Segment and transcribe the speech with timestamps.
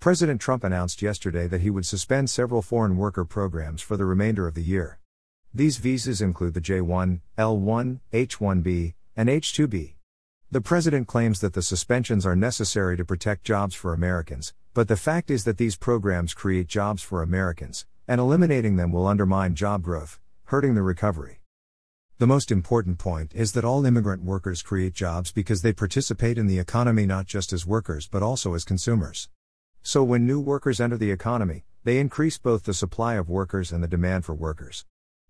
[0.00, 4.46] President Trump announced yesterday that he would suspend several foreign worker programs for the remainder
[4.46, 5.00] of the year.
[5.52, 9.94] These visas include the J1, L1, H1B, and H2B.
[10.52, 14.96] The president claims that the suspensions are necessary to protect jobs for Americans, but the
[14.96, 19.82] fact is that these programs create jobs for Americans, and eliminating them will undermine job
[19.82, 21.40] growth, hurting the recovery.
[22.18, 26.46] The most important point is that all immigrant workers create jobs because they participate in
[26.46, 29.28] the economy not just as workers but also as consumers.
[29.88, 33.82] So when new workers enter the economy, they increase both the supply of workers and
[33.82, 34.84] the demand for workers.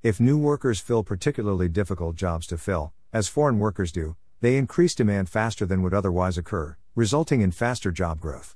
[0.00, 4.94] If new workers fill particularly difficult jobs to fill, as foreign workers do, they increase
[4.94, 8.54] demand faster than would otherwise occur, resulting in faster job growth.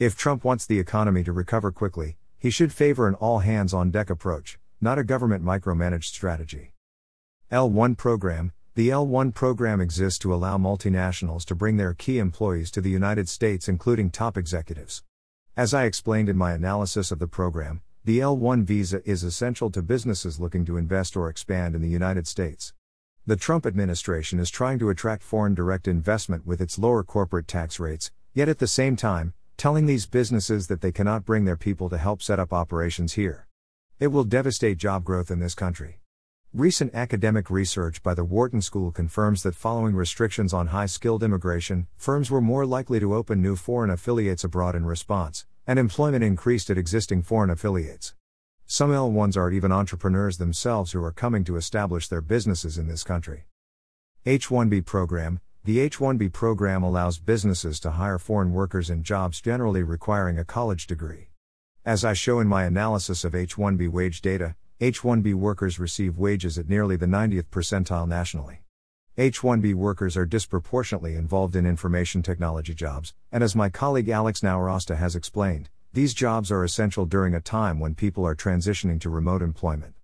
[0.00, 3.92] If Trump wants the economy to recover quickly, he should favor an all hands on
[3.92, 6.72] deck approach, not a government micromanaged strategy.
[7.52, 12.80] L1 Program The L1 program exists to allow multinationals to bring their key employees to
[12.80, 15.04] the United States, including top executives.
[15.58, 19.80] As I explained in my analysis of the program, the L1 visa is essential to
[19.80, 22.74] businesses looking to invest or expand in the United States.
[23.24, 27.80] The Trump administration is trying to attract foreign direct investment with its lower corporate tax
[27.80, 31.88] rates, yet at the same time, telling these businesses that they cannot bring their people
[31.88, 33.48] to help set up operations here.
[33.98, 36.00] It will devastate job growth in this country.
[36.56, 41.86] Recent academic research by the Wharton School confirms that following restrictions on high skilled immigration,
[41.98, 46.70] firms were more likely to open new foreign affiliates abroad in response, and employment increased
[46.70, 48.14] at existing foreign affiliates.
[48.66, 53.02] Some L1s are even entrepreneurs themselves who are coming to establish their businesses in this
[53.02, 53.46] country.
[54.24, 60.38] H1B program The H1B program allows businesses to hire foreign workers in jobs generally requiring
[60.38, 61.28] a college degree.
[61.84, 66.68] As I show in my analysis of H1B wage data, H1B workers receive wages at
[66.68, 68.65] nearly the 90th percentile nationally.
[69.18, 74.98] H1B workers are disproportionately involved in information technology jobs, and as my colleague Alex Nowrasteh
[74.98, 79.40] has explained, these jobs are essential during a time when people are transitioning to remote
[79.40, 79.94] employment.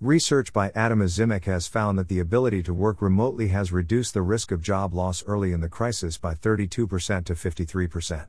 [0.00, 4.22] Research by Adam Ozimek has found that the ability to work remotely has reduced the
[4.22, 6.72] risk of job loss early in the crisis by 32%
[7.26, 8.28] to 53%.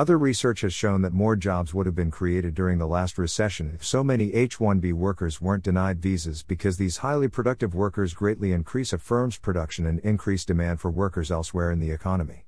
[0.00, 3.72] Other research has shown that more jobs would have been created during the last recession
[3.74, 8.52] if so many H 1B workers weren't denied visas because these highly productive workers greatly
[8.52, 12.46] increase a firm's production and increase demand for workers elsewhere in the economy.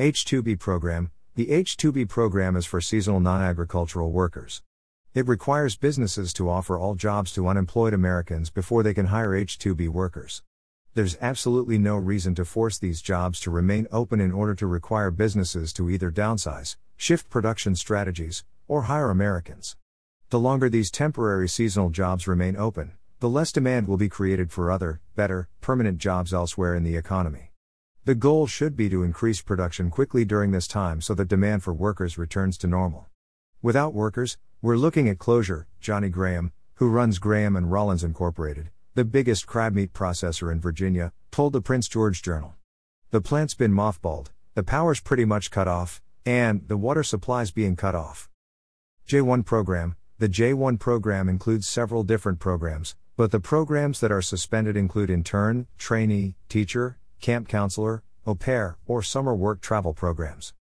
[0.00, 4.60] H 2B program the H2B program is for seasonal non agricultural workers.
[5.14, 9.90] It requires businesses to offer all jobs to unemployed Americans before they can hire H2B
[9.90, 10.42] workers.
[10.94, 15.10] There's absolutely no reason to force these jobs to remain open in order to require
[15.10, 19.76] businesses to either downsize, shift production strategies, or hire Americans.
[20.30, 24.70] The longer these temporary seasonal jobs remain open, the less demand will be created for
[24.70, 27.50] other, better, permanent jobs elsewhere in the economy.
[28.04, 31.74] The goal should be to increase production quickly during this time so that demand for
[31.74, 33.06] workers returns to normal.
[33.60, 39.04] Without workers, we're looking at closure, Johnny Graham, who runs Graham and Rollins Incorporated, the
[39.04, 42.54] biggest crab meat processor in Virginia, told the Prince George Journal.
[43.10, 47.74] The plant's been mothballed, the power's pretty much cut off, and the water supply's being
[47.74, 48.30] cut off.
[49.08, 54.76] J1 program The J1 program includes several different programs, but the programs that are suspended
[54.76, 60.54] include intern, trainee, teacher, camp counselor, au pair, or summer work travel programs.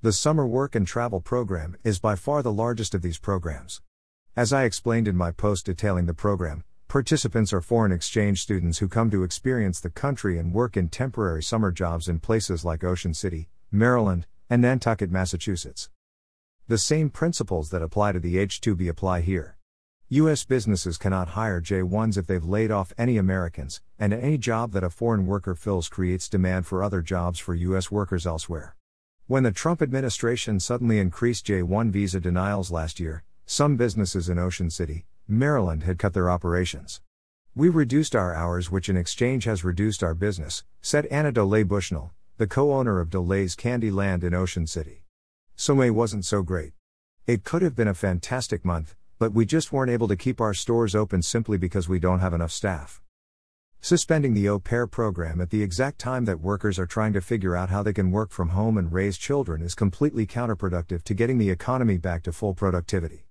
[0.00, 3.82] The Summer Work and Travel Program is by far the largest of these programs.
[4.36, 8.88] As I explained in my post detailing the program, participants are foreign exchange students who
[8.88, 13.14] come to experience the country and work in temporary summer jobs in places like Ocean
[13.14, 15.88] City, Maryland, and Nantucket, Massachusetts.
[16.66, 19.56] The same principles that apply to the H 2B apply here.
[20.08, 20.44] U.S.
[20.44, 24.90] businesses cannot hire J1s if they've laid off any Americans, and any job that a
[24.90, 27.92] foreign worker fills creates demand for other jobs for U.S.
[27.92, 28.74] workers elsewhere.
[29.28, 34.70] When the Trump administration suddenly increased J1 visa denials last year, some businesses in Ocean
[34.70, 37.00] City, Maryland had cut their operations.
[37.54, 42.12] We reduced our hours, which in exchange has reduced our business, said Anna Dolle Bushnell,
[42.36, 45.04] the co owner of Dolle's Candy Land in Ocean City.
[45.56, 46.72] So May wasn't so great.
[47.26, 50.54] It could have been a fantastic month, but we just weren't able to keep our
[50.54, 53.02] stores open simply because we don't have enough staff.
[53.82, 57.56] Suspending the au pair program at the exact time that workers are trying to figure
[57.56, 61.38] out how they can work from home and raise children is completely counterproductive to getting
[61.38, 63.26] the economy back to full productivity.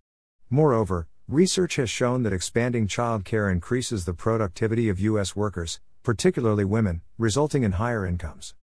[0.49, 5.35] Moreover, research has shown that expanding childcare increases the productivity of U.S.
[5.35, 8.55] workers, particularly women, resulting in higher incomes.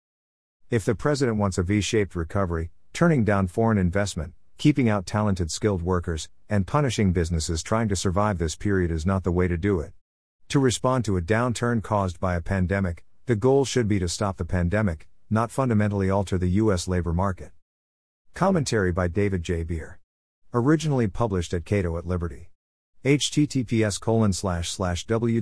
[0.72, 5.52] If the president wants a V shaped recovery, turning down foreign investment, keeping out talented
[5.52, 9.58] skilled workers, and punishing businesses trying to survive this period is not the way to
[9.58, 9.94] do it.
[10.50, 14.38] To respond to a downturn caused by a pandemic, the goal should be to stop
[14.38, 16.88] the pandemic, not fundamentally alter the U.S.
[16.88, 17.52] labor market.
[18.34, 19.64] Commentary by David J.
[19.64, 20.00] Bier.
[20.52, 22.50] Originally published at Cato at Liberty.
[23.06, 25.38] Https colon slash slash www.cato.org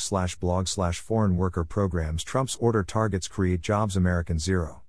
[0.00, 4.80] slash blog slash foreign worker programs Trump's order targets create jobs American zero.